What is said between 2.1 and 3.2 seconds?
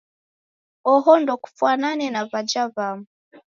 na w'aja w'amu.